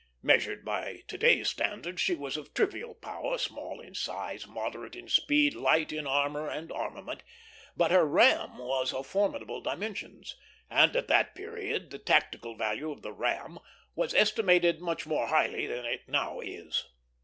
[0.23, 5.07] Measured by to day's standards she was of trivial power, small in size, moderate in
[5.07, 7.21] speed, light in armor and armament;
[7.77, 10.35] but her ram was of formidable dimensions,
[10.71, 13.59] and at that period the tactical value of the ram
[13.93, 16.83] was estimated much more highly than it now is.